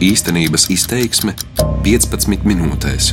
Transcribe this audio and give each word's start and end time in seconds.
Īstenības 0.00 0.70
izteiksme 0.72 1.34
15 1.84 2.46
minūtēs. 2.48 3.10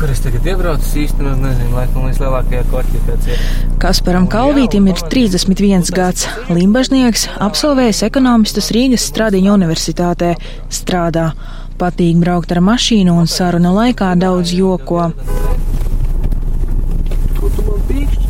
Kur 0.00 0.10
es 0.12 0.20
tagad 0.20 0.44
iebraucu, 0.44 0.84
īstenībā 1.00 1.32
nezinu, 1.40 1.70
laikam 1.78 2.04
līdz 2.10 2.20
lielākajā 2.20 2.66
kvartifikācijā. 2.68 3.38
Kasparam 3.80 4.26
Kalvītim 4.32 4.90
ir 4.92 5.00
31 5.12 5.88
gads. 5.96 6.26
Limbažnieks, 6.52 7.24
absolvējis 7.40 8.02
ekonomistus 8.10 8.68
Rīgas 8.76 9.08
Stradiņa 9.08 9.56
universitātē, 9.56 10.34
strādā. 10.68 11.30
Patīk 11.80 12.20
braukt 12.20 12.52
ar 12.52 12.60
mašīnu 12.64 13.16
un 13.22 13.32
sarunu 13.32 13.72
laikā 13.78 14.12
daudz 14.20 14.52
joko. 14.56 15.08
Kur 17.40 17.48
tu 17.56 17.64
man 17.64 17.80
pīkšķi? 17.88 18.28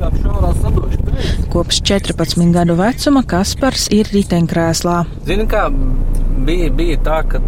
Kā 0.00 0.12
šaurā 0.16 0.56
sadošu 0.64 1.04
pēc. 1.04 1.39
Kopš 1.50 1.80
14 1.82 2.52
gadu 2.54 2.76
vecuma 2.78 3.24
Kaspars 3.26 3.88
ir 3.90 4.06
riteņkrēslā. 4.14 4.98
Zini, 5.26 5.48
kā 5.50 5.64
bija, 6.46 6.68
bija 6.70 6.98
tā, 7.02 7.16
ka 7.26 7.40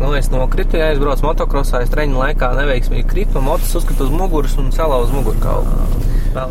nu, 0.00 0.08
es 0.18 0.32
nokritu, 0.32 0.80
ja 0.80 0.88
aizbraucu 0.90 1.28
motokrosā, 1.28 1.84
es 1.84 1.92
treņu 1.94 2.18
laikā 2.18 2.50
neveiksmīgi 2.58 3.06
kritu, 3.06 3.38
un 3.38 3.46
motos 3.52 3.76
uzskatu 3.78 4.08
uz 4.08 4.10
muguras 4.14 4.56
un 4.58 4.72
salauzu 4.74 5.14
mugurkaulu. 5.14 5.76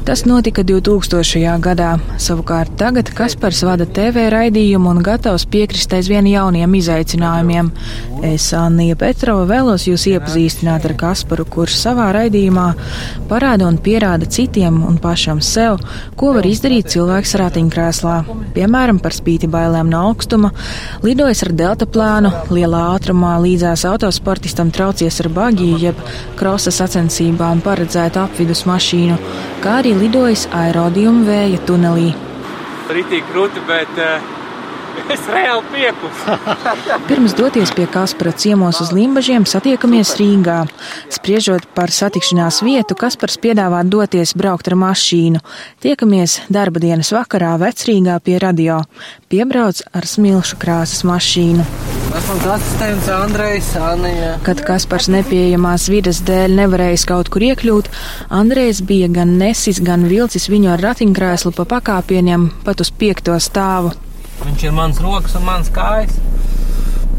Tas 0.05 0.26
notika 0.26 0.63
2000. 0.63 1.58
gadā. 1.62 1.95
Savukārt 2.22 2.76
tagad 2.77 3.09
Kaspars 3.17 3.63
vada 3.66 3.88
TV 3.89 4.27
raidījumu 4.30 4.91
un 4.91 5.02
gatavs 5.05 5.48
piekrist 5.49 5.94
aizvien 5.98 6.27
jauniem 6.30 6.76
izaicinājumiem. 6.77 7.72
Es, 8.31 8.52
Anija 8.58 8.98
Petrova, 8.99 9.48
vēlos 9.49 9.88
jūs 9.89 10.05
iepazīstināt 10.12 10.86
ar 10.86 10.95
Kasparu, 10.99 11.48
kurš 11.49 11.80
savā 11.81 12.12
raidījumā 12.13 12.67
parāda 13.31 13.70
un 13.70 13.80
pierāda 13.81 14.30
citiem 14.30 14.84
un 14.86 15.02
pašam 15.02 15.41
sev, 15.41 15.81
ko 16.16 16.36
var 16.38 16.45
izdarīt 16.45 16.94
cilvēks 16.94 17.38
ratiņkrēslā. 17.41 18.17
Piemēram, 18.55 19.00
par 19.04 19.16
spīti 19.16 19.48
bailēm 19.52 19.89
no 19.92 20.02
augstuma, 20.09 20.52
lidojas 21.06 21.44
ar 21.45 21.53
deltaplānu, 21.62 22.31
lielā 22.52 22.81
ātrumā 22.95 23.38
līdzās 23.44 23.86
autosportistam 23.89 24.73
traucies 24.75 25.22
ar 25.23 25.31
bagiju 25.36 25.80
jeb 25.81 26.03
krosa 26.39 26.73
sacensībā 26.75 27.52
un 27.56 27.64
paredzētu 27.64 28.20
apvidus 28.23 28.66
mašīnu, 28.70 29.17
kā 29.64 29.80
arī 29.84 29.95
lidojis 30.03 30.48
aerodiuma 30.64 31.25
vēja 31.30 31.64
tunelī. 31.70 32.12
Ritīgi 32.92 33.23
krūti, 33.31 33.64
bet 33.70 34.00
uh, 34.03 34.41
es 35.13 35.23
reāli 35.31 35.63
piekusu. 35.73 36.38
Pirms 37.09 37.35
doties 37.38 37.73
pie 37.75 37.88
Kaspara 37.91 38.33
ciemos 38.33 38.81
uz 38.83 38.91
Limbažiem, 38.95 39.45
satiekamies 39.49 40.13
Rīgā. 40.19 40.59
Spriežot 41.11 41.67
par 41.75 41.94
satikšanās 41.94 42.61
vietu, 42.66 42.97
Kaspars 42.99 43.39
piedāvā 43.41 43.83
doties 43.88 44.35
braukt 44.38 44.72
ar 44.72 44.77
mašīnu. 44.79 45.41
Tiekamies 45.83 46.41
darba 46.52 46.83
dienas 46.83 47.13
vakarā 47.16 47.55
Vecrīgā 47.61 48.19
pie 48.23 48.38
radio. 48.41 48.81
Piebrauc 49.31 49.83
ar 49.95 50.07
smilšu 50.07 50.59
krāsas 50.61 51.05
mašīnu. 51.07 51.66
Esmu 52.11 52.52
asistents 52.52 53.07
Andrejs, 53.07 53.75
Anija. 53.79 54.33
Kad 54.44 54.59
Kaspars 54.67 55.07
nepieejamās 55.13 55.85
vidas 55.88 56.19
dēļ 56.27 56.57
nevarējis 56.57 57.05
kaut 57.07 57.31
kur 57.31 57.45
iekļūt, 57.47 57.88
Andrejs 58.35 58.81
bija 58.83 59.07
gan 59.16 59.38
nesis, 59.39 59.79
gan 59.79 60.03
vilcis 60.11 60.49
viņu 60.52 60.73
ar 60.73 60.83
ratiņkrēslu 60.89 61.53
pa 61.55 61.67
pakāpieniem 61.77 62.49
pat 62.67 62.83
uz 62.83 62.91
piekto 62.91 63.39
stāvu. 63.39 63.94
Viņš 64.42 64.64
ir 64.67 64.73
mans 64.75 65.02
rokas 65.03 65.36
un 65.38 65.45
mans 65.47 65.70
kājas. 65.73 66.17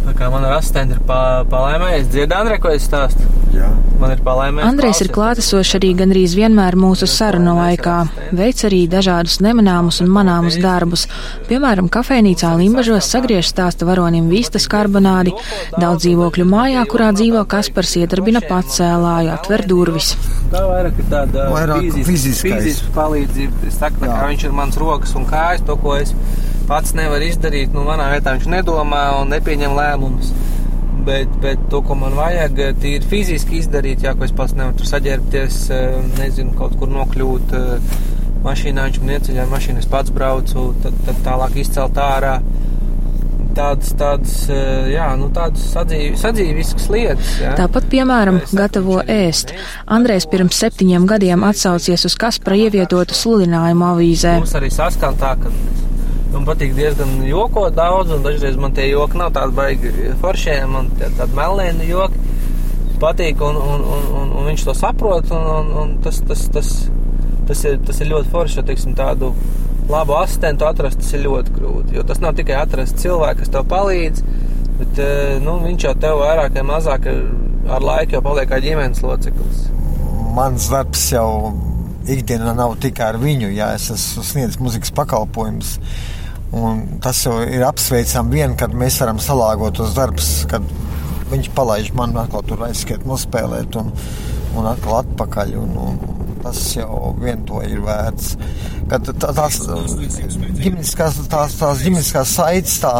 Tā 0.03 0.17
kā 0.19 0.29
man 0.33 0.43
ar 0.43 0.57
asistentu 0.59 0.97
ir 0.97 1.03
palēmējis, 1.07 2.09
dzird 2.11 2.33
Andrej, 2.35 2.59
ko 2.65 2.73
es 2.75 2.89
stāstu? 2.89 3.29
Jā. 3.55 3.69
Man 4.01 4.11
ir 4.15 4.23
palēmējis. 4.25 4.67
Andrejs 4.67 5.01
ir 5.05 5.11
klātesošs 5.15 5.77
arī 5.79 5.93
gandrīz 5.95 6.33
vienmēr 6.35 6.75
mūsu 6.81 7.07
sarunu 7.07 7.53
laikā. 7.61 7.99
Veic 8.35 8.65
arī 8.67 8.81
dažādus 8.91 9.39
nemanāmus 9.45 10.01
un 10.03 10.11
manāmus 10.11 10.57
darbus. 10.59 11.05
Piemēram, 11.47 11.91
kafejnīcā 11.93 12.51
Limbažos 12.59 13.11
sagriež 13.13 13.47
stāsta 13.53 13.87
varonim 13.87 14.27
vistas 14.33 14.67
karbonādi, 14.73 15.37
daudz 15.77 16.03
dzīvokļu 16.09 16.49
mājā, 16.51 16.83
kurā 16.91 17.13
dzīvo 17.15 17.45
Kaspars 17.53 17.95
iedarbina 18.01 18.43
pats 18.49 18.81
cēlāju, 18.81 19.31
atver 19.37 19.67
durvis. 19.71 20.17
Tā 20.51 20.65
vairāk 20.67 20.99
ir 20.99 21.13
tāda 21.13 21.47
Vairāk 21.53 21.87
fiziskais. 22.09 22.43
fiziska 22.65 22.91
palīdzība. 22.97 23.69
Es 23.69 23.79
saku, 23.79 24.03
tā 24.03 24.11
kā 24.11 24.33
viņš 24.33 24.49
ir 24.49 24.57
mans 24.57 24.81
rokas 24.81 25.15
un 25.15 25.29
kājas, 25.31 25.63
to, 25.69 25.79
ko 25.79 25.95
es 26.01 26.17
pats 26.69 26.95
nevaru 26.99 27.29
izdarīt. 27.29 27.73
Nu, 27.75 27.85
manā 27.87 28.11
vietā 28.15 28.37
viņš 28.37 28.49
nedomā 28.53 29.05
un 29.21 29.33
nepieņem 29.35 29.77
lēmumus. 29.79 30.33
Bet, 31.03 31.29
bet 31.43 31.59
to, 31.71 31.81
ko 31.83 31.97
man 31.99 32.15
vajag, 32.15 32.59
ir 32.87 33.07
fiziski 33.11 33.59
izdarīt, 33.59 34.05
jā, 34.07 34.13
ko 34.15 34.23
es 34.29 34.35
pats 34.39 34.55
nevaru 34.55 34.87
saģērbties, 34.87 35.57
eh, 35.75 35.97
nezinu, 36.21 36.55
kaut 36.59 36.77
kur 36.79 36.93
nokļūt. 36.95 37.55
eh, 37.59 38.11
Mašīnā 38.43 38.85
viņš 38.89 38.99
man 39.03 39.15
ieceļ, 39.15 39.37
ar 39.39 39.51
mašīnu 39.53 39.79
es 39.79 39.87
pats 39.87 40.11
braucu, 40.11 40.75
tad, 40.83 40.95
tad 41.07 41.19
tālāk 41.27 41.57
izcelt 41.63 41.95
ārā. 41.95 42.41
Tādas, 43.53 43.91
tādas, 44.01 44.49
eh, 44.49 44.95
jā, 44.95 45.11
nu, 45.21 45.29
tādas 45.29 45.67
sadzīv, 45.75 46.15
sadzīviskas 46.17 46.89
lietas. 46.89 47.35
Jā. 47.43 47.53
Tāpat, 47.59 47.85
piemēram, 47.93 48.41
gatavo 48.57 49.03
ēst. 49.05 49.53
Andrejs 49.87 50.27
pirms 50.33 50.57
septiņiem 50.63 51.07
gadiem 51.07 51.45
atsaucies 51.45 52.07
uz 52.09 52.15
Kaspara 52.17 52.57
ievietotu 52.57 53.15
sludinājumu 53.19 53.91
avīzē. 53.93 54.39
Mums 54.41 54.57
arī 54.57 54.71
saskan 54.73 55.19
tā, 55.21 55.35
ka 55.43 55.51
man 56.33 56.47
patīk 56.49 56.75
diezgan 56.77 57.19
jokot 57.29 57.75
daudz, 57.77 58.13
un 58.15 58.25
dažreiz 58.25 58.57
man 58.61 58.75
tie 58.77 58.89
joki 58.91 59.21
nav 59.21 59.33
tādi 59.37 59.57
baigi 59.57 60.13
foršie, 60.23 60.59
man 60.71 60.91
tādi 60.99 61.33
melēni 61.37 61.89
joki 61.91 62.21
patīk, 63.03 63.43
un, 63.43 63.59
un, 63.59 63.83
un, 63.83 64.07
un, 64.21 64.31
un 64.39 64.49
viņš 64.51 64.67
to 64.69 64.75
saprot, 64.79 65.33
un, 65.35 65.49
un, 65.57 65.73
un 65.83 65.97
tas, 66.05 66.21
tas, 66.29 66.47
tas, 66.55 66.71
tas, 67.49 67.65
ir, 67.69 67.81
tas 67.87 67.99
ir 68.01 68.13
ļoti 68.13 68.31
forši, 68.33 68.61
jo, 68.61 68.67
teiksim, 68.69 68.95
tādu 68.99 69.33
labu 69.91 70.15
asistentu 70.21 70.67
atrast, 70.69 71.01
tas 71.03 71.11
ir 71.17 71.25
ļoti 71.27 71.57
grūti, 71.57 71.97
jo 71.99 72.07
tas 72.07 72.23
nav 72.23 72.37
tikai 72.39 72.61
atrast 72.61 73.01
cilvēku, 73.03 73.43
kas 73.43 73.53
tev 73.53 73.67
palīdz, 73.73 74.23
bet, 74.79 75.03
eh, 75.03 75.35
nu, 75.43 75.59
viņš 75.67 75.89
jau 75.89 75.95
tev 76.05 76.23
vairāk 76.23 76.55
vai 76.61 76.67
mazāk 76.71 77.11
ar, 77.11 77.21
ar 77.77 77.87
laiku 77.91 78.19
jau 78.19 78.25
paliek 78.25 78.51
kā 78.51 78.63
ģimenes 78.63 79.03
loceklis. 79.05 79.67
Mans 80.33 80.71
darbs 80.73 81.11
jau 81.13 81.29
ikdienā 82.09 82.55
nav 82.57 82.79
tikai 82.83 83.11
ar 83.13 83.21
viņu, 83.23 83.51
ja 83.55 83.73
es 83.77 83.91
esmu 83.93 84.25
sniedzis 84.27 84.63
muzikas 84.63 84.95
pakalpojumus. 84.95 85.77
Un 86.53 86.83
tas 87.01 87.23
jau 87.25 87.39
ir 87.49 87.65
apsveicami 87.65 88.37
vien, 88.37 88.57
kad 88.61 88.75
mēs 88.77 88.99
varam 89.01 89.21
salāgot 89.23 89.79
tos 89.79 89.95
darbus, 89.97 90.43
kad 90.51 90.67
viņš 91.33 91.49
palaiž 91.57 91.93
man 91.97 92.13
atkal 92.21 92.45
tur 92.45 92.67
aizskiet, 92.67 93.07
nospēlēt 93.09 93.79
un, 93.81 93.89
un 94.59 94.69
atkal 94.69 94.99
atpakaļ. 95.01 95.55
Un, 95.63 95.79
un, 95.81 96.03
tas 96.43 96.59
jau 96.75 97.13
vien 97.23 97.45
to 97.47 97.63
ir 97.65 97.81
vērts. 97.85 98.35
Kad 98.91 99.09
tā- 99.23 99.31
tās 99.39 99.61
ģimeniskās, 99.63 101.21
tās, 101.31 101.55
tās 101.61 101.85
ģimeniskās 101.87 102.35
saites 102.37 102.81
tā 102.83 102.97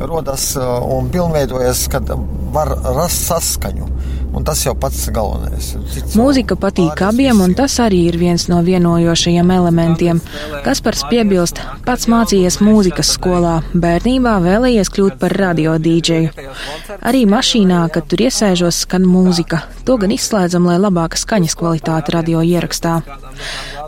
rodas 0.00 0.54
uh, 0.56 0.78
un 0.96 1.10
pilnveidojas, 1.12 1.84
kad 1.92 2.08
var 2.54 2.72
rast 2.96 3.26
saskaņu. 3.28 3.88
Un 4.30 4.44
tas 4.46 4.60
jau 4.62 4.76
pats 4.78 5.08
galvenais. 5.10 5.72
Cits 5.90 6.14
Mūzika 6.18 6.54
patīk 6.60 7.00
abiem, 7.02 7.40
un 7.42 7.54
tas 7.58 7.74
arī 7.82 8.04
ir 8.12 8.18
viens 8.20 8.44
no 8.50 8.60
vienojošajiem 8.62 9.50
elementiem. 9.56 10.20
Kaspars 10.64 11.02
piebilst, 11.10 11.58
pats 11.86 12.06
mācījies 12.10 12.60
mūzikas 12.62 13.10
skolā, 13.16 13.56
bērnībā 13.74 14.36
vēlējies 14.44 14.92
kļūt 14.94 15.18
par 15.22 15.34
radio 15.34 15.74
dīdžeju. 15.82 16.30
Arī 17.10 17.24
mašīnā, 17.30 17.82
kad 17.94 18.06
tur 18.10 18.22
iesēžos, 18.28 18.84
skan 18.86 19.08
mūzika. 19.08 19.64
To 19.88 19.98
gan 19.98 20.14
izslēdzam, 20.14 20.68
lai 20.70 20.78
labāka 20.78 21.18
skaņas 21.18 21.58
kvalitāte 21.58 22.14
radio 22.14 22.44
ierakstā. 22.46 23.00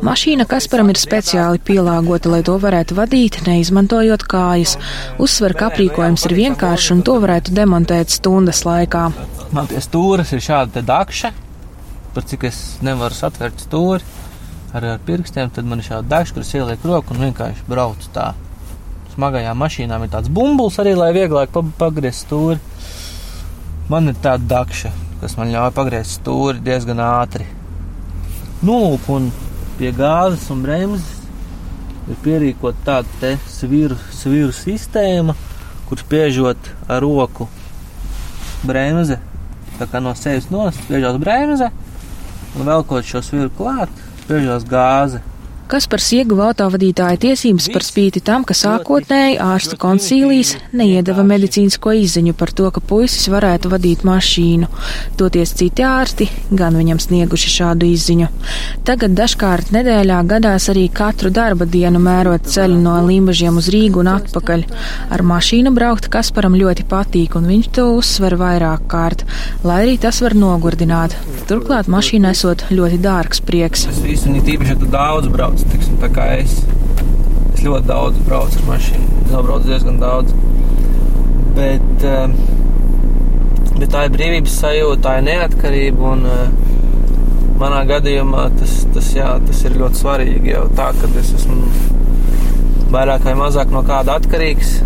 Mašīna 0.02 0.48
Kasparam 0.50 0.90
ir 0.90 0.98
speciāli 0.98 1.62
pielāgota, 1.62 2.32
lai 2.32 2.42
to 2.42 2.56
varētu 2.58 2.98
vadīt, 2.98 3.38
neizmantojot 3.46 4.26
kājas. 4.26 4.74
Uzsver, 5.22 5.54
ka 5.54 5.70
aprīkojums 5.70 6.26
ir 6.26 6.36
vienkāršs 6.40 6.90
un 6.96 7.06
to 7.06 7.20
varētu 7.22 7.54
demontēt 7.54 8.10
stundas 8.10 8.64
laikā. 8.66 9.06
Man 9.52 9.66
pie 9.68 9.82
stūres 9.84 10.30
ir 10.32 10.40
šāda 10.40 10.80
dakša, 10.88 11.28
par 12.14 12.24
cik 12.24 12.46
es 12.48 12.58
nevaru 12.80 13.12
satvērt 13.12 13.60
stūri 13.60 14.00
ar, 14.72 14.86
ar 14.94 15.02
pirkstiem, 15.04 15.50
tad 15.52 15.66
man 15.68 15.82
ir 15.82 15.88
šāda 15.90 16.08
dakša, 16.08 16.36
kuras 16.38 16.52
ieliek 16.56 16.84
roku 16.88 17.12
un 17.12 17.26
vienkārši 17.26 17.66
brauc 17.68 18.06
tā. 18.14 18.30
Smagajām 19.12 19.58
mašīnām 19.60 20.06
ir 20.06 20.12
tāds 20.14 20.32
bumbulis 20.32 20.78
arī, 20.80 20.94
lai 20.96 21.10
vieglāk 21.12 21.52
pa- 21.52 21.64
pagriezt 21.82 22.24
stūri. 22.24 22.56
Man 23.92 24.08
ir 24.08 24.16
tāda 24.24 24.48
dakša, 24.54 24.92
kas 25.20 25.36
man 25.36 25.52
ļauj 25.52 25.74
pagriezt 25.76 26.22
stūri 26.22 26.62
diezgan 26.64 27.02
ātri. 27.04 27.44
Nu, 28.64 28.78
lūk, 28.86 29.04
un 29.12 29.28
pie 29.76 29.90
gāzes 29.92 30.46
un 30.54 30.62
bremzes 30.64 31.10
ir 32.08 32.16
pierīkot 32.24 32.80
tāda 32.86 33.20
te 33.20 33.34
sviru, 33.52 34.00
sviru 34.16 34.54
sistēma, 34.56 35.36
kur 35.90 36.00
spiežot 36.00 36.72
ar 36.88 37.04
roku 37.04 37.50
kā 38.64 39.31
no 40.00 40.14
sevis 40.14 40.50
nospiežot 40.50 41.18
bremze 41.20 41.70
un 42.56 42.66
velkot 42.66 43.06
šo 43.06 43.22
sviru 43.24 43.50
klāt, 43.56 43.90
spiežos 44.24 44.66
gāzi. 44.68 45.22
Kaspars 45.72 46.10
ieguva 46.12 46.50
autovadītāja 46.50 47.16
tiesības 47.16 47.70
par 47.72 47.84
spīti 47.86 48.20
tam, 48.20 48.42
ka 48.44 48.52
sākotnēji 48.52 49.38
ārstu 49.40 49.78
koncīlijas 49.80 50.50
neiedeva 50.76 51.22
medicīnisko 51.24 51.94
izziņu 51.96 52.34
par 52.36 52.50
to, 52.52 52.66
ka 52.74 52.82
puisis 52.84 53.30
varētu 53.32 53.70
vadīt 53.72 54.02
mašīnu. 54.04 54.68
Toties 55.16 55.54
citi 55.56 55.86
ārsti 55.88 56.26
gan 56.52 56.76
viņam 56.76 57.00
snieguši 57.00 57.52
šādu 57.54 57.88
izziņu. 57.88 58.28
Tagad 58.84 59.14
dažkārt 59.16 59.72
nedēļā 59.72 60.18
gadās 60.28 60.68
arī 60.74 60.82
katru 60.92 61.32
darba 61.32 61.64
dienu 61.64 62.02
mērot 62.04 62.52
ceļu 62.52 62.76
no 62.82 62.98
Limbažiem 63.06 63.56
uz 63.56 63.70
Rīgu 63.72 64.04
un 64.04 64.12
atpakaļ. 64.12 64.66
Ar 65.16 65.24
mašīnu 65.32 65.72
braukt 65.72 66.10
Kasparam 66.12 66.52
ļoti 66.60 66.84
patīk, 66.92 67.38
un 67.40 67.48
viņš 67.48 67.72
to 67.78 67.86
uzsver 67.96 68.36
vairāk 68.36 68.84
kārt, 68.92 69.24
lai 69.64 69.80
arī 69.86 69.96
tas 70.04 70.20
var 70.20 70.36
nogurdināt. 70.36 71.16
Turklāt 71.48 71.88
mašīna 71.88 72.36
esot 72.36 72.68
ļoti 72.68 73.00
dārgs 73.08 73.40
prieks. 73.48 73.88
Es 73.88 74.04
īstenībā 74.18 74.44
tīpaši, 74.50 74.74
ja 74.74 74.80
tu 74.84 74.92
daudz 74.92 75.32
brauc, 75.32 75.61
tiksim, 75.70 75.98
tā 76.02 76.08
kā 76.12 76.26
es. 76.38 76.58
Es 77.52 77.62
ļoti 77.64 77.86
daudz 77.88 78.18
braucu 78.26 78.60
ar 78.60 78.68
mašīnu. 78.70 79.08
Es 79.24 79.32
nobraucu 79.32 79.70
diezgan 79.70 80.00
daudz. 80.02 80.34
Bet, 81.56 82.06
eh, 82.08 82.28
bet 83.78 83.88
tā 83.92 84.06
ir 84.06 84.14
brīvības 84.16 84.58
sajūta, 84.64 85.02
tā 85.06 85.16
ir 85.18 85.26
neatkarība. 85.30 86.12
Un, 86.12 86.26
eh, 86.26 86.48
manā 87.62 87.82
gadījumā 87.86 88.48
tas, 88.58 88.86
tas, 88.94 89.12
jā, 89.14 89.34
tas 89.46 89.64
ir 89.64 89.78
ļoti 89.82 90.02
svarīgi. 90.02 90.54
Jau 90.56 90.68
tā, 90.68 90.92
ka 90.98 91.12
es 91.18 91.32
esmu 91.38 91.62
vairāk 92.92 93.24
vai 93.24 93.34
mazāk 93.34 93.70
no 93.70 93.82
kāda 93.82 94.18
atkarīgs 94.18 94.80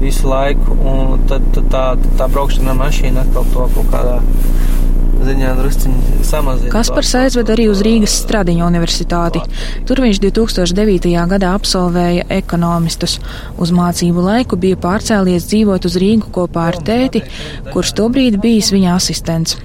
visu 0.00 0.28
laiku. 0.30 0.76
Un 0.84 1.26
tad, 1.30 1.46
tad 1.54 1.70
tā, 1.72 1.84
tad 2.00 2.20
tā 2.20 2.30
braukšana 2.32 2.74
ar 2.74 2.80
mašīnu 2.82 3.24
atkal 3.24 3.48
to 3.54 3.68
kaut 3.76 3.92
kādā 3.92 4.18
ziņā 5.24 5.52
drusciņi 5.58 6.22
samazina. 6.26 6.70
Kaspars 6.72 7.12
aizved 7.18 7.50
arī 7.52 7.66
uz 7.72 7.82
Rīgas 7.84 8.16
Stradiņa 8.24 8.66
universitāti. 8.66 9.42
Tur 9.88 10.02
viņš 10.04 10.20
2009. 10.24 11.12
gadā 11.30 11.52
absolvēja 11.56 12.26
ekonomistus. 12.34 13.18
Uz 13.60 13.72
mācību 13.74 14.24
laiku 14.24 14.58
bija 14.60 14.80
pārcēlies 14.80 15.48
dzīvot 15.50 15.88
uz 15.88 16.00
Rīgu 16.00 16.32
kopā 16.34 16.70
ar 16.72 16.80
tēti, 16.84 17.24
kurš 17.72 17.94
tobrīd 18.00 18.40
bijis 18.42 18.72
viņa 18.74 18.98
asistents. 18.98 19.56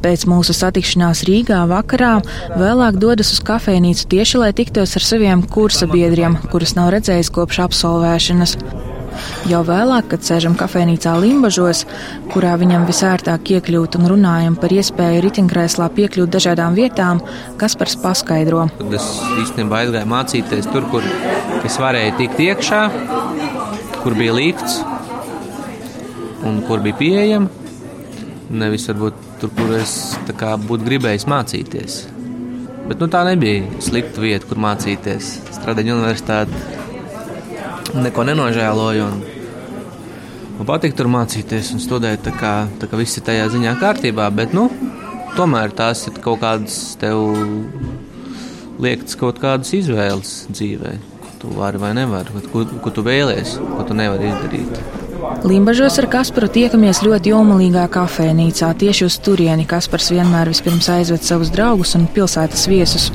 Pēc 0.00 0.22
mūsu 0.30 0.54
satikšanās 0.56 1.26
Rīgā 1.28 1.58
vakarā 1.68 2.14
vēlāk 2.56 2.96
dodas 3.02 3.34
uz 3.34 3.42
kafejnīcu 3.44 4.06
tieši, 4.14 4.38
lai 4.40 4.54
tiktos 4.56 4.96
ar 4.96 5.04
saviem 5.04 5.44
kursa 5.44 5.90
biedriem, 5.90 6.38
kurus 6.52 6.72
nav 6.78 6.88
redzējis 6.94 7.34
kopš 7.36 7.60
absolvēšanas. 7.66 8.56
Jau 9.48 9.62
vēlāk, 9.64 10.10
kad 10.12 10.24
sēžam 10.26 10.54
kafejnīcā 10.58 11.14
Limbažos, 11.22 11.86
kurā 12.32 12.52
viņam 12.60 12.84
visērtāk 12.88 13.54
iekļūt 13.56 13.96
un 13.98 14.08
runājam 14.12 14.56
par 14.60 14.74
iespēju 14.74 15.22
riteņkrēslā 15.24 15.88
piekļūt 15.96 16.34
dažādām 16.34 16.76
vietām, 16.76 17.22
Kaspars 17.60 17.96
paskaidro. 18.02 18.66
Tad 18.78 18.96
es 18.98 19.08
īstenībā 19.42 19.84
aizgāju 19.84 20.10
mācīties 20.12 20.68
tur, 20.70 20.86
kur 20.92 21.06
es 21.64 21.78
varēju 21.80 22.16
tikt 22.20 22.42
iekšā, 22.46 22.82
kur 24.02 24.16
bija 24.18 24.36
lifts 24.36 24.80
un 26.46 26.60
kur 26.68 26.84
bija 26.84 27.00
pieejama. 27.00 27.50
Nevis 28.50 28.88
varbūt 28.90 29.18
tur, 29.40 29.52
kur 29.56 29.76
es 29.78 29.94
būtu 30.26 30.82
gribējis 30.84 31.28
mācīties. 31.30 32.00
Bet 32.90 32.98
nu, 32.98 33.06
tā 33.06 33.22
nebija 33.28 33.80
slikta 33.84 34.20
vieta, 34.22 34.48
kur 34.50 34.58
mācīties. 34.60 35.36
Strādāju 35.54 35.94
universitātē 35.94 36.79
neko 37.96 38.24
nenožēloju. 38.28 39.06
Un, 39.06 39.22
man 40.58 40.68
patīk 40.68 40.96
tur 40.98 41.10
mācīties 41.12 41.72
un 41.74 41.82
studēt, 41.82 42.22
tā 42.26 42.34
kā, 42.36 42.54
tā 42.80 42.90
kā 42.90 43.00
viss 43.00 43.18
ir 43.18 43.26
tajā 43.26 43.48
ziņā 43.54 43.76
kārtībā. 43.80 44.28
Bet, 44.34 44.54
nu, 44.56 44.68
tomēr 45.36 45.74
tās 45.76 46.06
ir 46.10 46.20
kaut 46.22 46.42
kādas 46.44 46.80
tev 47.00 47.24
liektas 48.80 49.18
kaut 49.20 49.40
kādas 49.42 49.72
izvēles 49.76 50.32
dzīvē. 50.50 50.96
Ko 51.20 51.36
tu 51.42 51.52
vari 51.56 51.80
vai 51.80 51.92
nevari, 51.96 52.42
ko, 52.52 52.64
ko 52.84 52.92
tu 52.94 53.04
vēlēsies, 53.06 53.58
ko 53.60 53.84
tu 53.88 53.96
nevari 53.96 54.30
izdarīt. 54.30 54.80
Limbažos 55.44 55.98
ar 56.00 56.08
Kasparu 56.10 56.48
tiekamies 56.52 57.02
ļoti 57.04 57.32
jomalīgā 57.32 57.84
kafejnīcā. 57.92 58.70
Tieši 58.80 59.06
uz 59.06 59.18
turieni 59.24 59.66
Kaspars 59.68 60.10
vienmēr 60.14 60.50
vispirms 60.52 60.88
aizved 60.92 61.24
savus 61.26 61.52
draugus 61.52 61.94
un 61.98 62.08
pilsētas 62.14 62.66
viesus. 62.70 63.10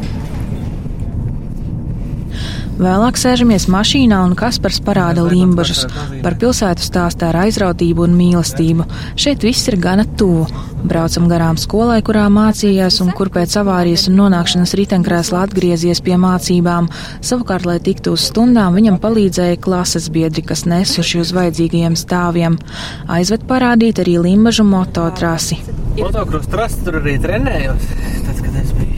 Vēlāk 2.76 3.16
sēžamies 3.16 3.70
mašīnā 3.72 4.18
un 4.28 4.34
Kaspars 4.36 4.82
parāda 4.84 5.24
limbažus. 5.24 5.86
Par 6.26 6.36
pilsētu 6.42 6.84
stāstā 6.84 7.30
ar 7.32 7.38
aizrautību 7.46 8.04
un 8.04 8.18
mīlestību. 8.20 8.84
Šeit 9.16 9.46
viss 9.48 9.70
ir 9.72 9.78
gana 9.80 10.04
tuvu. 10.20 10.44
Braucam 10.86 11.30
garām 11.32 11.56
skolai, 11.58 12.02
kurā 12.06 12.26
mācījās 12.30 13.00
un 13.06 13.14
kur 13.16 13.32
pēc 13.34 13.56
avārijas 13.62 14.10
un 14.10 14.20
nonākšanas 14.20 14.76
riteņkrēslā 14.78 15.46
atgriezies 15.48 16.04
pie 16.04 16.20
mācībām. 16.20 16.92
Savukārt, 17.24 17.66
lai 17.70 17.78
tiktu 17.80 18.18
uz 18.18 18.28
stundām, 18.28 18.76
viņam 18.76 19.00
palīdzēja 19.04 19.62
klases 19.64 20.12
biedri, 20.12 20.44
kas 20.44 20.66
nesuši 20.68 21.24
uz 21.24 21.32
vajadzīgajiem 21.38 21.96
stāviem. 21.96 22.60
Aizved 23.08 23.48
parādīt 23.48 24.04
arī 24.04 24.20
limbažu 24.28 24.68
mototrasi. 24.68 25.62
Motocross 25.96 26.52
trasi 26.52 26.84
tur 26.84 27.00
arī 27.00 27.16
trenējos. 27.24 27.90
Tad, 28.28 28.44
kad 28.44 28.62
es 28.62 28.76
biju 28.76 28.96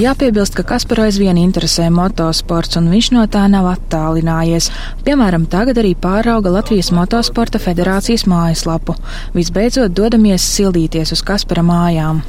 Jāpiebilst, 0.00 0.54
ka 0.56 0.62
Kasparu 0.64 1.02
aizvien 1.04 1.36
interesē 1.36 1.90
motosports, 1.92 2.78
un 2.80 2.86
viņš 2.88 3.08
no 3.12 3.26
tā 3.28 3.42
nav 3.52 3.66
attālinājies. 3.68 4.70
Piemēram, 5.04 5.42
tagad 5.52 5.76
arī 5.82 5.90
pārauga 5.92 6.48
Latvijas 6.54 6.88
Motosporta 6.96 7.60
federācijas 7.60 8.24
mājaslapu. 8.24 8.94
Visbeidzot, 9.34 9.92
dodamies 9.92 10.46
sildīties 10.54 11.12
uz 11.12 11.20
Kaspara 11.20 11.60
mājām. 11.66 12.22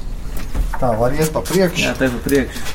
Tā 0.82 0.90
var 1.00 1.16
iet 1.16 1.32
pa 1.32 1.46
priekšu. 1.48 1.86
Jā, 1.86 1.94
te 1.96 2.10
pa 2.12 2.20
priekšu. 2.26 2.66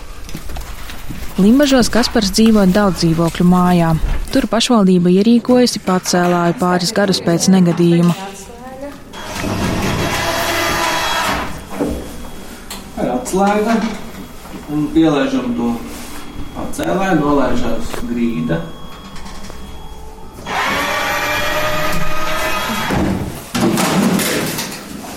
Limbažos 1.44 1.92
Kaspars 1.92 2.32
dzīvo 2.32 2.64
daudz 2.72 3.02
dzīvokļu 3.02 3.46
mājā. 3.50 3.92
Tur 4.32 4.48
pašvaldība 4.48 5.12
ierīkojusi 5.18 5.84
pacēlāju 5.84 6.56
pāris 6.62 6.96
gadus 6.96 7.20
pēc 7.20 7.50
negadījuma. 7.52 8.16
Ar 12.96 13.14
atslēgu 13.18 14.05
un 14.72 14.86
pielaižam 14.94 15.52
to 15.58 15.72
pacēlē, 16.56 17.12
nolaižās 17.20 17.92
grīda. 18.08 18.60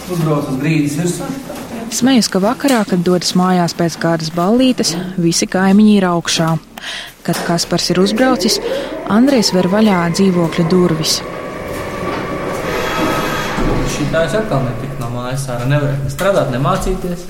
Uzbrauc 0.10 0.50
uz 0.52 0.60
grīdas 0.62 0.98
virsmu. 1.00 1.30
Smējos, 1.90 2.30
ka 2.30 2.42
vakarā, 2.44 2.84
kad 2.86 3.02
dodas 3.06 3.34
mājās 3.38 3.74
pēc 3.78 3.98
kādas 4.02 4.30
ballītes, 4.34 4.94
visi 5.18 5.48
kaimiņi 5.50 5.96
ir 5.98 6.06
augšā. 6.12 6.52
Kad 7.26 7.40
Kaspars 7.48 7.90
ir 7.94 8.02
uzbraucis, 8.04 8.60
Andrejs 9.10 9.50
ver 9.56 9.70
vaļā 9.74 10.04
dzīvokļa 10.14 10.68
durvis. 10.70 11.18
Šī 13.96 14.06
tā 14.14 14.28
es 14.30 14.38
atkal 14.38 14.62
netiku 14.68 15.02
no 15.02 15.10
mājas 15.18 15.50
ārā. 15.50 15.66
Nevarēju 15.74 16.06
ne 16.06 16.14
strādāt, 16.14 16.54
ne 16.54 16.62
mācīties. 16.62 17.26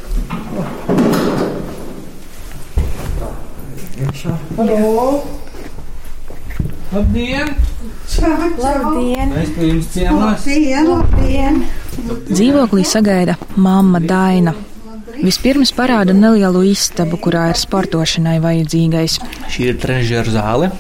Iekšā. 4.00 4.34
Labdien! 6.89 7.50
Labdien! 8.63 9.34
Mēs 9.34 9.51
pie 9.58 9.68
jums 9.74 9.89
ciemos! 9.94 10.46
Labdien! 10.48 10.88
Labdien! 10.88 11.62
Dzīvoklī 12.29 12.86
sagaida 12.88 13.36
mamma 13.60 14.00
Daina. 14.00 14.56
Vispirms 15.20 15.74
parāda 15.75 16.15
nelielu 16.15 16.62
istabu, 16.72 17.20
kurā 17.20 17.50
ir 17.51 17.60
sportošanai 17.60 18.38
vajadzīgais. 18.44 19.18
Šī 19.51 19.74
ir 19.74 19.82
trenižera 19.84 20.32
zāle, 20.32 20.72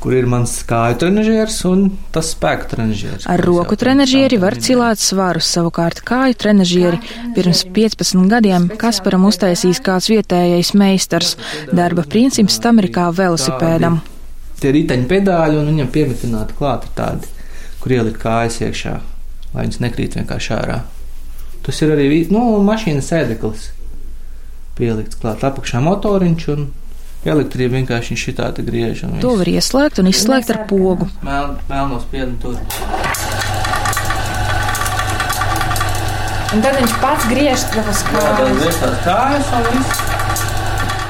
kur 0.00 0.14
ir 0.16 0.26
mans 0.30 0.52
kāju 0.66 0.96
trenižers 1.02 1.58
un 1.68 1.84
tas 2.14 2.32
spēku 2.34 2.70
trenižers. 2.72 3.26
Ar 3.30 3.42
roku 3.44 3.76
trenižieri 3.80 4.38
var 4.40 4.56
cilāt 4.62 5.02
svarus, 5.02 5.50
savukārt 5.52 6.00
kāju 6.08 6.38
trenižieri 6.40 7.00
pirms 7.36 7.66
15 7.76 8.30
gadiem 8.32 8.70
Kasparam 8.80 9.26
uztaisīs 9.28 9.82
kāds 9.84 10.08
vietējais 10.12 10.72
meistars. 10.78 11.36
Darba 11.72 12.06
princips 12.08 12.58
tam 12.64 12.80
ir 12.80 12.88
kā 12.94 13.10
velosipēdam. 13.12 14.00
Tie 14.60 14.72
riteņi 14.76 15.06
pedāļi 15.08 15.60
un 15.60 15.68
viņam 15.72 15.92
piemetināti 15.92 16.56
klāt 16.56 16.88
ir 16.88 16.96
tādi, 16.96 17.28
kur 17.80 17.96
ielikt 17.96 18.20
kājas 18.20 18.60
iekšā, 18.64 18.96
lai 19.54 19.66
viņas 19.66 19.84
nekrīt 19.84 20.16
vienkārši 20.20 20.56
ārā. 20.56 20.80
Tas 21.64 21.80
ir 21.84 21.92
arī 21.92 22.08
nu, 22.32 22.42
mašīnas 22.64 23.12
sēdeklis. 23.12 23.70
Pielikts 24.80 25.18
klāt 25.20 25.44
apakšā 25.44 25.80
motoriņš 25.84 26.46
un 26.54 26.68
elektrība 27.28 27.76
vienkārši 27.78 28.16
šitā 28.16 28.48
te 28.56 28.64
griež. 28.64 29.04
un 29.04 29.18
To 29.20 29.36
var 29.40 29.48
ieslēgt 29.50 30.00
un 30.00 30.08
izslēgt 30.12 30.52
ar 30.54 30.64
pogu. 30.70 31.08
Mēl, 31.26 31.56
melnos 31.68 32.06
piedni 32.12 32.38
tur. 32.40 32.56
Un 36.50 36.62
tad 36.64 36.80
viņš 36.80 36.94
pats 36.98 37.26
griež 37.30 37.66
tavas 37.70 38.00
Jā, 38.10 38.30
kājas. 39.04 40.08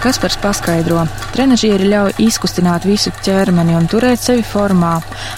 Kaspars 0.00 0.36
paskaidro, 0.40 1.02
trenižieri 1.34 1.88
ļauj 1.92 2.14
izkustināt 2.24 2.86
visu 2.88 3.12
ķermeni 3.24 3.76
un 3.76 3.88
turēt 3.88 4.20
sevi 4.24 4.44
formā. 4.44 4.94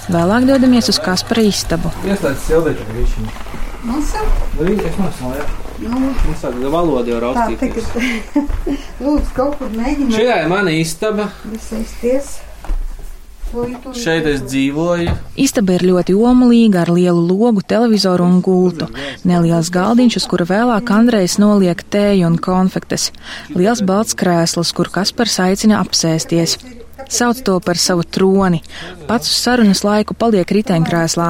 Vēlāk 0.06 0.46
dodamies 0.46 0.90
uz 0.92 1.00
Kaspara 1.02 1.42
istabu. 1.46 1.90
Ieslēdz 2.06 2.46
silvietu 2.46 2.86
višķiņu. 2.94 3.34
Mūsu? 3.90 4.22
Nu, 4.60 4.70
es 4.70 5.02
nosauju. 5.02 5.61
Nu, 5.82 5.98
Mums 5.98 6.42
tāda 6.44 6.70
valoda 6.70 7.10
jau 7.10 7.18
tā 7.18 7.24
raustīties. 7.26 7.88
tagad 7.92 8.36
lūdzu 9.04 9.34
kaut 9.36 9.58
kur 9.58 9.72
mēģināt 9.74 10.14
Šajā 10.18 10.36
ir 10.44 10.50
mana 10.52 10.74
istaba. 10.78 11.28
tūlīt, 13.52 13.98
Šeit 14.00 14.26
es 14.30 14.44
dzīvoju. 14.48 15.12
Istaba 15.42 15.74
ir 15.76 15.84
ļoti 15.90 16.14
omulīga 16.16 16.84
ar 16.86 16.92
lielu 16.94 17.20
logu, 17.28 17.64
televizoru 17.66 18.24
un 18.24 18.40
gultu. 18.44 18.88
Neliels 19.28 19.68
galdiņš, 19.74 20.16
uz 20.22 20.28
kura 20.30 20.46
vēlāk 20.48 20.92
Andrejs 20.94 21.38
noliek 21.42 21.82
tēju 21.92 22.30
un 22.30 22.38
konfektes. 22.42 23.10
Liels 23.52 23.82
balts 23.84 24.16
krēsls, 24.16 24.72
kur 24.76 24.88
Kaspars 24.92 25.36
aicina 25.44 25.82
apsēsties. 25.84 26.56
Sauc 27.08 27.40
to 27.44 27.58
par 27.64 27.78
savu 27.80 28.04
troni. 28.04 28.62
Pats 29.08 29.30
uz 29.30 29.38
sarunas 29.42 29.82
laiku 29.86 30.14
paliek 30.18 30.48
riteņkrēslā. 30.48 31.28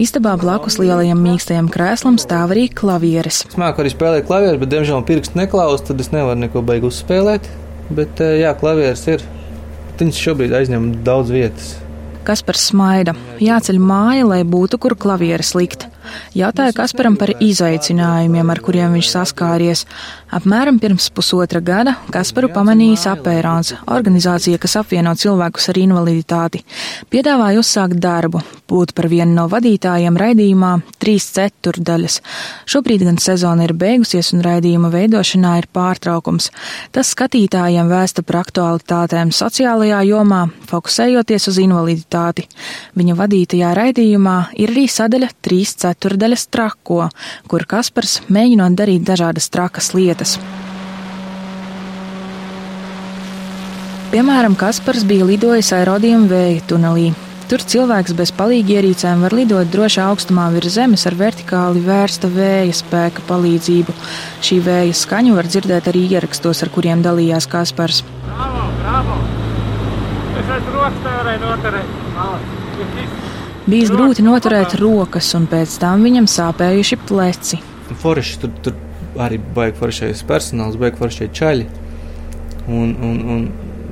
Istabā 0.00 0.34
blakus 0.40 0.78
lielajam 0.80 1.20
mīkstajam 1.24 1.70
krēslam 1.72 2.18
stāv 2.22 2.54
arī 2.54 2.66
klavieres. 2.68 3.44
Es 3.48 3.58
māku 3.60 3.84
arī 3.84 3.94
spēlēt 3.94 4.28
klavieru, 4.28 4.60
bet, 4.62 4.72
diemžēl, 4.74 5.04
pirksts 5.08 5.38
neklaus, 5.38 5.84
tad 5.86 6.02
es 6.04 6.12
nevaru 6.14 6.42
neko 6.44 6.64
beigu 6.66 6.90
uzspēlēt. 6.92 7.48
Bet, 7.90 8.20
eh, 8.20 8.40
jā, 8.42 8.54
klavieres 8.58 9.06
ir. 9.08 9.24
Viņas 9.98 10.20
šobrīd 10.20 10.54
aizņem 10.58 10.90
daudz 11.06 11.30
vietas. 11.30 11.74
Kaspars 12.24 12.70
smaida. 12.72 13.14
Jāceļ 13.38 13.78
māja, 13.78 14.24
lai 14.26 14.42
būtu 14.48 14.80
kur 14.80 14.96
klavieres 14.96 15.54
likt. 15.54 15.86
Jautāja 16.34 16.74
Kasparam 16.76 17.14
par 17.18 17.30
izaicinājumiem, 17.38 18.50
ar 18.50 18.60
kuriem 18.64 18.96
viņš 18.96 19.10
saskāries. 19.12 19.84
Apmēram 20.34 20.80
pirms 20.82 21.06
pusotra 21.14 21.60
gada 21.62 21.94
Kasparu 22.12 22.48
pamanījis 22.54 23.06
Apērons, 23.12 23.70
organizācija, 23.94 24.58
kas 24.58 24.74
apvieno 24.80 25.12
cilvēkus 25.14 25.68
ar 25.70 25.78
invaliditāti. 25.78 26.64
Piedāvāja 27.12 27.60
uzsākt 27.62 28.00
darbu, 28.02 28.42
būt 28.70 28.94
par 28.98 29.06
vienu 29.12 29.36
no 29.36 29.44
vadītājiem 29.52 30.18
raidījumā 30.18 30.72
trīs 30.98 31.28
ceturdaļas. 31.36 32.18
Šobrīd 32.66 33.06
gan 33.06 33.20
sezona 33.22 33.68
ir 33.68 33.76
beigusies 33.78 34.32
un 34.34 34.42
raidījuma 34.44 34.90
veidošanā 34.94 35.54
ir 35.60 35.70
pārtraukums. 35.70 36.50
Tas 36.90 37.14
skatītājiem 37.14 37.90
vēsta 37.92 38.26
par 38.26 38.42
aktualitātēm 38.42 39.30
sociālajā 39.34 40.02
jomā, 40.10 40.48
fokusējoties 40.70 41.50
uz 41.52 41.62
invaliditāti. 41.62 42.48
Viņa 42.98 43.18
vadītajā 43.22 43.70
raidījumā 43.78 44.38
ir 44.58 44.74
arī 44.74 44.88
sadaļa 44.90 45.30
trīs 45.44 45.76
ceturdaļas 45.78 45.93
trako, 46.50 47.08
kur 47.48 47.66
Kaspars 47.66 48.20
mēģinot 48.28 48.76
darīt 48.78 49.04
dažādas 49.06 49.50
trakas 49.50 49.94
lietas. 49.94 50.38
Piemēram, 54.14 54.54
Kaspars 54.54 55.02
bija 55.02 55.26
lidojis 55.26 55.72
aerodījuma 55.74 56.28
vēja 56.30 56.66
tunelī. 56.70 57.08
Tur 57.50 57.60
cilvēks 57.60 58.14
bez 58.16 58.30
palīgierīcēm 58.38 59.24
var 59.26 59.34
lidot 59.36 59.68
drošā 59.72 60.06
augstumā 60.08 60.46
virs 60.54 60.76
zemes 60.78 61.04
ar 61.10 61.16
vertikāli 61.18 61.82
vērsta 61.84 62.30
vēja 62.32 62.78
spēka 62.78 63.24
palīdzību. 63.28 63.96
Šī 64.44 64.60
vēja 64.64 64.94
skaņu 65.02 65.34
var 65.36 65.50
dzirdēt 65.50 65.90
arī 65.92 66.06
ierakstos, 66.14 66.62
ar 66.64 66.72
kuriem 66.72 67.04
dalījās 67.04 67.50
Kaspars. 67.52 68.00
Bravo, 68.30 68.64
bravo! 68.80 69.20
Es 70.40 70.56
esmu 70.56 70.78
rokas 70.78 71.04
tā 71.04 71.18
varēju 71.20 71.44
noturēt. 71.44 72.00
Malas. 72.16 73.23
Bijis 73.64 73.88
grūti 73.88 74.20
noturēt 74.20 74.74
rokas, 74.76 75.30
un 75.38 75.46
pēc 75.48 75.78
tam 75.80 76.02
viņam 76.04 76.26
sāpējuši 76.28 76.96
pleci. 77.08 77.58
Forši 78.02 78.40
tur, 78.42 78.50
tur 78.60 79.20
arī 79.24 79.38
baigi 79.56 79.78
foršais 79.78 80.20
personāls, 80.28 80.76
baigi 80.80 81.00
foršie 81.00 81.30
čaļi. 81.32 81.64
Un, 82.68 82.90
un, 82.92 83.14
un 83.34 83.46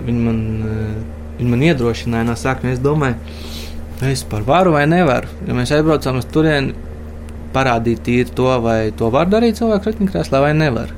viņi, 0.05 0.25
man, 0.27 0.43
eh, 0.69 0.91
viņi 1.39 1.53
man 1.55 1.65
iedrošināja 1.71 2.29
no 2.29 2.35
sākuma. 2.37 2.75
Es 2.75 2.83
domāju, 2.85 3.17
es 4.11 4.25
par 4.29 4.45
varu 4.45 4.75
vai 4.77 4.83
nevaru. 4.91 5.31
Ja 5.49 5.57
mēs 5.57 5.73
aizbraucām 5.73 6.21
uz 6.21 6.29
turieni, 6.35 6.77
parādīt 7.57 8.05
tīri 8.05 8.37
to, 8.37 8.51
vai 8.61 8.91
to 8.97 9.09
var 9.15 9.33
darīt 9.33 9.57
cilvēku 9.61 9.89
ratiņkrēslā 9.89 10.43
vai 10.45 10.53
nevar. 10.59 10.93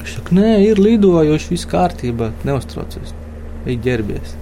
Viņš 0.00 0.16
saka, 0.16 0.34
nē, 0.40 0.56
ir 0.66 0.82
lidojuši, 0.82 1.52
viss 1.54 1.70
kārtībā, 1.70 2.32
neuztraucies, 2.50 3.14
ej 3.68 3.78
ģērbies. 3.86 4.34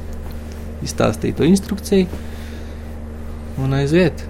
Izstāstīja 0.88 1.40
to 1.40 1.48
instrukciju 1.48 2.24
un 3.62 3.76
aiziet. 3.78 4.24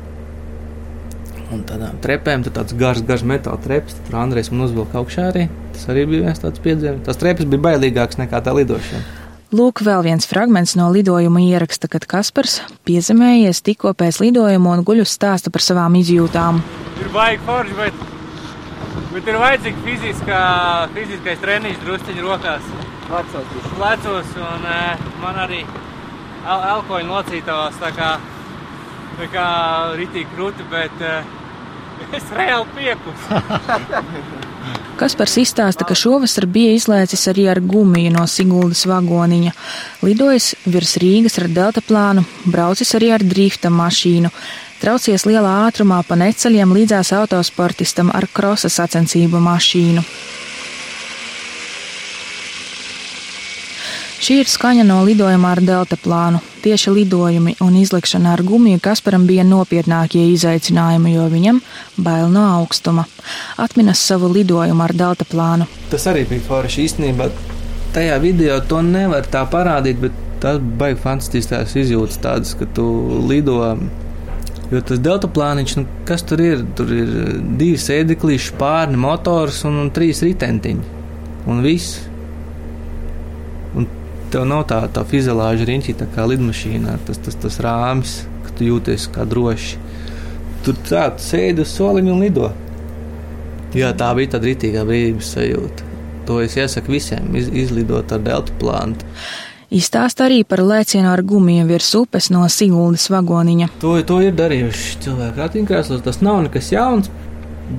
Un 1.49 1.63
tādām 1.65 1.97
trepēm, 2.05 2.43
tad 2.45 2.59
tāds 2.59 2.75
garš, 2.77 3.01
garš 3.09 3.25
metāla 3.29 3.61
treps, 3.65 3.97
tur 4.05 4.19
Andrejs 4.21 4.51
man 4.53 4.67
uzvilka 4.67 5.01
augšā 5.01 5.31
arī. 5.31 5.47
Tas 5.73 5.87
arī 5.89 6.05
bija 6.11 6.27
viens 6.27 6.43
tāds 6.43 6.61
piedzīvojums. 6.65 7.07
Tas 7.07 7.21
treps 7.21 7.49
bija 7.49 7.65
bailīgāks 7.71 8.21
nekā 8.21 8.43
tā 8.45 8.53
lidošana. 8.59 9.07
Lūk, 9.49 9.81
vēl 9.81 10.03
viens 10.05 10.29
fragments 10.29 10.75
no 10.77 10.91
lidojuma 10.93 11.41
ieraksta, 11.41 11.89
kad 11.89 12.05
Kaspars 12.05 12.59
piezemējies 12.85 13.63
tikko 13.65 13.95
pēc 13.97 14.19
lidojuma 14.21 14.75
un 14.77 14.85
guļus 14.85 15.15
stāsta 15.17 15.49
par 15.49 15.65
savām 15.65 15.97
izjūtām. 15.97 16.61
Ir 17.01 17.09
baigi 17.15 17.41
forši, 17.47 17.77
bet, 17.79 18.03
bet 19.15 19.31
ir 19.33 19.41
vajadzīga 19.41 19.85
fiziskā, 19.87 20.43
fiziskais 20.93 21.41
treniņš 21.47 21.81
drusciņi 21.87 22.27
rokās. 22.27 22.69
Lecos. 23.09 23.55
Lecos 23.81 24.35
un 24.37 24.69
eh, 24.69 25.07
man 25.23 25.41
arī 25.47 25.63
el 25.65 26.67
elkoņi 26.75 27.09
locītavās 27.09 27.81
tā 27.81 27.95
kā, 27.97 28.11
tā 29.19 29.29
kā 29.33 29.49
ritīgi 29.99 30.29
krūti, 30.35 30.67
bet 30.71 31.03
eh, 31.05 31.33
es 32.19 32.31
reāli 32.35 32.69
piekusu. 32.77 33.43
Kaspars 34.99 35.37
izstāsta, 35.39 35.87
ka 35.87 35.95
šovasar 35.95 36.49
bija 36.51 36.73
izlēcis 36.75 37.29
arī 37.31 37.45
ar 37.53 37.61
gumiju 37.63 38.11
no 38.17 38.25
Siguldas 38.27 38.83
vagoniņa, 38.91 39.53
lidojis 40.03 40.49
virs 40.67 40.97
Rīgas 40.99 41.39
ar 41.39 41.47
deltaplānu, 41.55 42.25
braucis 42.51 42.91
arī 42.99 43.13
ar 43.15 43.23
drifta 43.23 43.71
mašīnu, 43.71 44.33
traucies 44.83 45.23
lielā 45.29 45.53
ātrumā 45.69 46.01
pa 46.09 46.19
neceļiem 46.19 46.75
līdzās 46.75 47.13
autosportistam 47.15 48.11
ar 48.11 48.27
krosa 48.35 48.71
sacensību 48.75 49.39
mašīnu. 49.47 50.03
Šī 54.29 54.43
ir 54.43 54.49
skaņa 54.53 54.83
no 54.85 54.99
lidojuma 55.09 55.55
ar 55.55 55.61
deltaplānu. 55.65 56.43
Tieši 56.61 56.93
lidojumi 56.93 57.55
un 57.65 57.77
izlikšana 57.81 58.35
ar 58.37 58.43
gumiju 58.45 58.77
Kasparam 58.85 59.23
bija 59.25 59.47
nopietnākie 59.49 60.27
izaicinājumi, 60.35 61.15
jo 61.15 61.23
viņam 61.33 61.63
bail 61.97 62.29
no 62.35 62.43
augstuma. 62.59 63.07
Atminas 63.57 64.03
savu 64.05 64.29
lidojumu 64.35 64.85
ar 64.85 64.93
deltaplānu. 64.99 65.65
Tas 65.89 66.05
arī 66.13 66.27
bija 66.29 66.45
forši 66.45 66.85
īstenībā. 66.85 67.31
Tajā 67.97 68.19
video 68.21 68.59
to 68.69 68.83
nevar 68.85 69.25
tā 69.33 69.47
parādīt, 69.49 70.05
bet 70.05 70.21
tas 70.45 70.61
baigi 70.61 71.01
fantastisks 71.07 71.73
izjūtas 71.87 72.21
tādas, 72.27 72.53
ka 72.61 72.69
tu 72.77 72.85
lido. 73.33 73.63
Jo 74.69 74.85
tas 74.93 75.01
delta 75.09 75.33
plāniņš, 75.33 75.79
nu, 75.81 75.87
kas 76.05 76.29
tur 76.29 76.45
ir? 76.45 76.69
Tur 76.77 76.93
ir 76.93 77.17
divi 77.57 77.81
sēdeklīši, 77.81 78.53
pārni, 78.61 79.01
motors 79.09 79.65
un, 79.65 79.81
un 79.87 79.91
trīs 79.97 80.21
ritentiņi. 80.29 80.97
Un 81.49 81.65
viss. 81.65 82.08
Tev 84.29 84.45
nav 84.45 84.67
tā, 84.69 84.83
tā 84.93 85.05
fizioloģija 85.09 85.69
riņķī, 85.69 85.95
tā 86.03 86.07
kā 86.13 86.27
lidmašīnā, 86.29 86.99
tas, 87.09 87.21
tas, 87.25 87.37
tas 87.41 87.61
rāmis, 87.65 88.19
ka 88.45 88.53
tu 88.59 88.67
jūties 88.69 89.09
kā 89.15 89.25
droši. 89.29 89.79
Tur 90.67 90.77
tā, 90.85 91.07
tu 91.17 91.25
sēdi 91.25 91.65
uz 91.65 91.73
soliņa 91.73 92.13
un 92.13 92.25
lido. 92.27 92.51
Jā, 93.77 93.93
tā 93.97 94.11
bija 94.17 94.35
tāda 94.35 94.51
rītīgā 94.51 94.85
brīvības 94.89 95.33
sajūta. 95.37 95.87
To 96.29 96.43
es 96.45 96.57
iesaku 96.61 96.93
visiem 96.93 97.33
iz, 97.41 97.49
izlidot 97.49 98.13
ar 98.13 98.21
delta 98.25 98.53
plānu. 98.61 98.99
Izstāsta 99.73 100.25
arī 100.25 100.43
par 100.49 100.63
lēcienu 100.65 101.11
ar 101.13 101.21
gumiju 101.25 101.67
virs 101.69 101.91
upes 101.97 102.31
no 102.33 102.47
Siguldas 102.53 103.09
vagoniņa. 103.13 103.69
To, 103.81 103.95
to 104.09 104.21
ir 104.25 104.37
darījuši 104.37 105.03
cilvēki 105.05 105.43
ratiņkrēslos. 105.43 106.05
Tas 106.05 106.23
nav 106.25 106.41
nekas 106.47 106.71
jauns, 106.73 107.11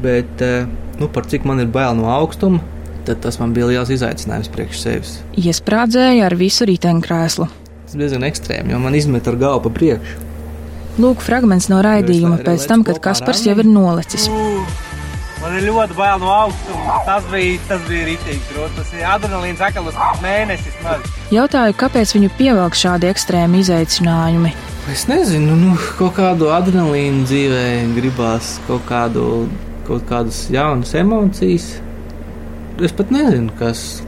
bet 0.04 0.44
eh, 0.46 0.70
nu, 1.02 1.10
par 1.14 1.26
cik 1.30 1.46
man 1.50 1.62
ir 1.62 1.72
bail 1.74 1.98
no 1.98 2.10
augstuma, 2.14 2.62
tad 3.08 3.22
tas 3.24 3.40
man 3.42 3.54
bija 3.56 3.70
liels 3.70 3.92
izaicinājums 3.94 4.52
priekš 4.54 4.82
sevis. 4.84 5.14
Iesprādzēja 5.40 6.28
ar 6.28 6.36
visu 6.40 6.68
riteņkrēslu. 6.70 7.48
Tas 7.86 7.98
diezgan 7.98 8.28
ekstrēms, 8.28 8.74
jo 8.74 8.82
man 8.82 8.98
izmet 8.98 9.28
ar 9.30 9.40
galvu 9.40 9.68
pa 9.68 9.76
priekšu. 9.80 10.28
Lūk, 11.00 11.24
fragments 11.24 11.70
no 11.72 11.80
raidījuma 11.86 12.42
pēc 12.44 12.68
tam, 12.68 12.84
kad 12.84 13.00
Kaspars 13.04 13.46
jau 13.48 13.56
ir 13.62 13.68
nolecis. 13.70 14.28
Man 15.40 15.54
ir 15.56 15.70
ļoti 15.70 15.96
bail 15.96 16.20
no 16.20 16.32
augstuma. 16.36 16.98
Tas 17.08 17.28
bija, 17.32 17.60
tas 17.70 17.84
bija 17.88 18.10
rītīgi 18.10 18.42
grūti. 18.50 18.76
Tas 18.76 18.90
ir 18.98 19.06
adrenalīns 19.08 19.62
akalus 19.64 20.00
mēnesis 20.20 20.76
maz. 20.84 21.06
Jautāju, 21.32 21.78
kāpēc 21.80 22.12
viņu 22.18 22.32
pievelk 22.36 22.76
šādi 22.76 23.08
ekstrēmi 23.08 23.62
izaicinājumi. 23.64 24.52
Es 24.92 25.06
nezinu, 25.08 25.56
nu, 25.56 25.78
kaut 25.96 26.18
kādu 26.18 26.52
adrenalīnu 26.52 27.24
dzīvē 27.30 27.64
gribās, 27.96 28.58
kaut, 28.68 28.84
kādu, 28.90 29.46
kaut 29.88 30.04
kādas 30.10 30.44
jaunas 30.52 30.92
emocijas. 31.00 31.72
Es 32.86 32.94
pat 32.96 33.12
nezinu, 33.12 33.52
kas. 33.60 34.02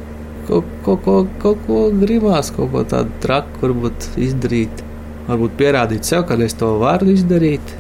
Kaut, 0.48 0.66
kaut, 0.86 1.04
kaut, 1.06 1.28
kaut 1.42 1.60
ko 1.68 1.82
gribās, 2.02 2.50
kaut 2.56 2.72
ko 2.74 2.82
tādu 2.88 3.12
traku, 3.24 3.60
varbūt 3.66 4.08
izdarīt. 4.20 4.82
Varbūt 5.28 5.54
pierādīt 5.60 6.08
sev, 6.08 6.26
ka 6.28 6.36
es 6.44 6.56
to 6.58 6.74
varu 6.82 7.12
izdarīt. 7.14 7.76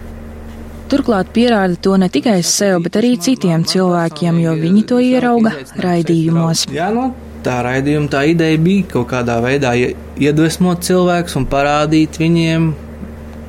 Turklāt 0.91 1.31
pierāda 1.33 1.77
to 1.79 1.95
ne 1.97 2.09
tikai 2.11 2.41
sev, 2.43 2.81
bet 2.83 2.97
arī 2.99 3.13
citiem 3.23 3.63
cilvēkiem, 3.63 4.39
jo 4.43 4.53
viņi 4.59 4.81
to 4.89 4.99
ierauga 4.99 5.53
raidījumos. 5.79 6.65
Jā, 6.75 6.89
no 6.93 7.13
tā 7.45 7.61
raidījuma 7.65 8.11
tā 8.11 8.25
ideja 8.29 8.59
bija 8.61 8.89
kaut 8.91 9.07
kādā 9.13 9.37
veidā 9.43 9.71
ie- 9.79 9.95
iedvesmot 10.19 10.83
cilvēkus 10.85 11.37
un 11.39 11.47
parādīt 11.49 12.19
viņiem, 12.21 12.67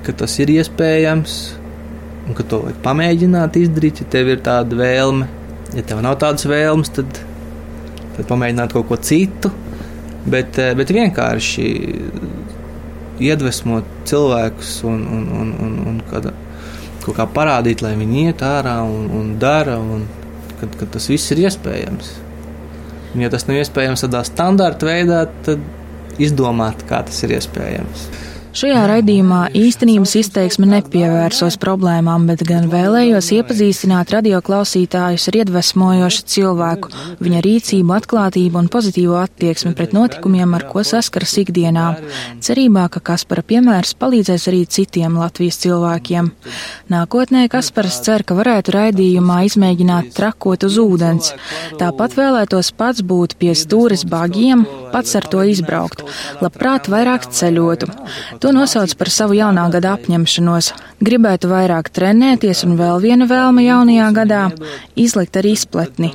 ka 0.07 0.13
tas 0.23 0.39
ir 0.39 0.55
iespējams. 0.55 1.59
un 2.29 2.35
ka 2.39 2.45
to 2.47 2.61
vajag 2.63 2.77
pamēģināt 2.85 3.57
izdarīt, 3.59 4.01
ja 4.01 4.07
tev 4.07 4.29
ir 4.31 4.39
tāda 4.47 4.77
vēlme. 4.79 5.27
Ja 5.75 5.83
tev 5.83 6.03
nav 6.07 6.21
tādas 6.23 6.47
vēlmes, 6.47 6.93
tad, 6.95 7.19
tad 8.17 8.29
pamēģināt 8.29 8.75
kaut 8.77 8.89
ko 8.91 8.99
citu. 9.01 9.53
Bet, 10.23 10.59
eh, 10.63 10.73
bet 10.79 10.93
vienkārši 10.95 11.67
iedvesmot 13.23 13.89
cilvēkus 14.09 14.81
un, 14.89 15.05
un, 15.17 15.29
un, 15.41 15.53
un, 15.67 15.79
un 15.91 16.01
kāda, 16.11 16.33
kaut 17.03 17.17
kā 17.19 17.27
parādīt, 17.35 17.83
lai 17.85 17.95
viņi 17.99 18.27
iet 18.29 18.45
ārā 18.47 18.79
un, 18.87 19.09
un 19.19 19.33
dara, 19.43 19.79
un 19.79 20.07
kad, 20.61 20.75
kad 20.81 20.93
tas 20.97 21.09
viss 21.11 21.35
ir 21.35 21.45
iespējams. 21.47 22.13
Un, 23.13 23.23
ja 23.25 23.31
tas 23.33 23.47
nav 23.49 23.61
iespējams 23.61 24.07
tādā 24.07 24.23
standarta 24.27 24.89
veidā, 24.89 25.25
tad 25.47 25.63
izdomāt, 26.23 26.85
kā 26.89 27.03
tas 27.07 27.19
ir 27.27 27.35
iespējams. 27.39 28.07
Šajā 28.53 28.83
raidījumā 28.85 29.47
īstenības 29.57 30.11
izteiksme 30.21 30.67
nepievērsos 30.69 31.55
problēmām, 31.57 32.27
bet 32.29 32.43
gan 32.45 32.67
vēlējos 32.69 33.31
iepazīstināt 33.39 34.11
radioklausītājus 34.13 35.25
ar 35.31 35.39
iedvesmojošu 35.39 36.27
cilvēku, 36.29 36.91
viņa 37.25 37.41
rīcību, 37.47 37.95
atklātību 37.97 38.61
un 38.61 38.69
pozitīvo 38.75 39.17
attieksmi 39.23 39.73
pret 39.79 39.95
notikumiem, 39.97 40.53
ar 40.59 40.67
ko 40.69 40.85
saskaras 40.85 41.33
ikdienā. 41.41 41.87
Cerībā, 42.45 42.91
ka 42.93 43.01
Kaspara 43.09 43.41
piemērs 43.41 43.95
palīdzēs 43.97 44.45
arī 44.53 44.61
citiem 44.77 45.17
Latvijas 45.17 45.57
cilvēkiem. 45.65 46.29
Nākotnē 46.93 47.47
Kaspars 47.57 48.03
cer, 48.05 48.27
ka 48.29 48.37
varētu 48.37 48.77
raidījumā 48.77 49.47
izmēģināt 49.49 50.13
trakot 50.19 50.69
uz 50.69 50.77
ūdens. 50.83 51.33
Tāpat 51.81 52.21
vēlētos 52.21 52.75
pats 52.77 53.01
būt 53.01 53.39
pie 53.41 53.57
stūres 53.57 54.05
bagiem, 54.05 54.69
pats 54.93 55.17
ar 55.17 55.25
to 55.33 55.41
izbraukt, 55.49 56.05
labprāt 56.45 56.93
vairāk 56.93 57.31
ceļotu. 57.33 57.89
To 58.43 58.51
nosauc 58.51 58.91
par 58.99 59.07
savu 59.15 59.37
jaunā 59.39 59.69
gada 59.71 59.93
apņemšanos. 59.95 60.73
Gribētu 60.99 61.47
vairāk 61.47 61.93
trenēties 61.95 62.65
un 62.67 62.73
vēl 62.75 62.99
viena 63.05 63.29
vēlme 63.31 63.63
jaunajā 63.63 64.09
gadā- 64.17 64.41
izlikt 65.05 65.37
ar 65.39 65.47
izpletni. 65.47 66.11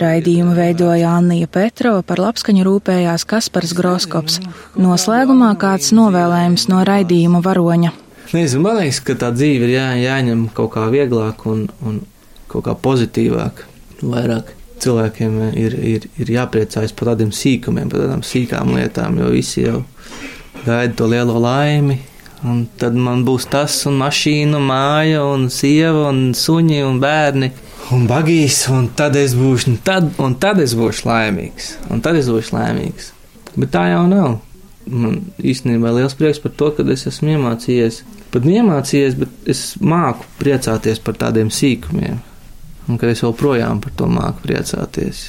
Raidījumu 0.00 0.54
veidoja 0.56 1.10
Annija 1.18 1.46
Petrova, 1.46 2.00
par 2.02 2.16
labskaņu 2.16 2.64
rūpējās 2.64 3.26
Kaspars 3.28 3.74
Groskops. 3.74 4.40
Noslēgumā 4.78 5.52
kāds 5.58 5.92
novēlējums 5.92 6.68
no 6.72 6.80
raidījuma 6.88 7.42
varoņa. 7.44 7.92
Nezinu, 8.32 8.62
man 8.62 8.76
liekas, 8.80 9.04
ka 9.04 9.12
tā 9.12 9.28
dzīve 9.36 9.68
ir 9.68 9.76
jā, 9.76 9.86
jāņem 10.08 10.48
kaut 10.54 10.72
kā 10.72 10.88
vieglāk 10.88 11.44
un, 11.44 11.68
un 11.84 12.00
kaut 12.48 12.64
kā 12.64 12.74
pozitīvāk. 12.74 13.66
Vairāk 14.00 14.56
cilvēkiem 14.80 15.52
ir, 15.52 15.76
ir, 15.76 16.08
ir 16.16 16.26
jāpriecājas 16.26 16.96
par 16.96 17.12
tādiem 17.12 17.28
sīkumiem, 17.28 17.92
par 17.92 18.06
tādām 18.06 18.24
sīkām 18.24 18.72
lietām, 18.72 19.20
jo 19.20 19.28
visi 19.36 19.66
jau 19.66 19.82
gaidu 20.66 20.96
to 20.96 21.10
lielo 21.10 21.38
laimi. 21.42 21.98
Un 22.42 22.64
tad 22.78 22.96
man 22.98 23.20
būs 23.22 23.46
tas, 23.50 23.76
un 23.86 24.00
mašīna, 24.00 24.58
un 24.58 24.64
māja, 24.66 25.20
un 25.30 25.46
sieva, 25.52 26.08
un 26.10 26.32
suņi, 26.34 26.80
un 26.82 26.96
bērni, 27.02 27.52
un 27.94 28.08
bagīs, 28.10 28.64
un 28.74 28.88
tad 28.98 29.14
es 29.20 29.36
būšu, 29.38 29.70
un 29.70 29.76
tad, 29.86 30.08
un 30.18 30.34
tad 30.42 30.58
es 30.62 30.74
būšu 30.78 31.06
laimīgs. 31.06 31.76
Un 31.94 32.02
tad 32.02 32.18
es 32.18 32.30
būšu 32.32 32.56
laimīgs. 32.56 33.12
Bet 33.54 33.70
tā 33.76 33.86
jau 33.92 34.08
nav. 34.10 34.40
Man 34.90 35.20
īstenībā 35.38 35.92
liels 35.94 36.18
prieks 36.18 36.42
par 36.42 36.56
to, 36.58 36.72
ka 36.74 36.86
es 36.90 37.06
esmu 37.06 37.36
iemācījies. 37.36 38.02
Pat 38.34 38.48
neiemācījies, 38.48 39.18
bet 39.20 39.50
es 39.54 39.64
māku 39.78 40.26
priecāties 40.40 40.98
par 41.04 41.20
tādiem 41.20 41.52
sīkumiem. 41.52 42.18
Un 42.90 42.98
ka 42.98 43.12
es 43.12 43.22
joprojām 43.22 43.84
par 43.84 43.94
to 43.94 44.10
māku 44.10 44.48
priecāties. 44.48 45.28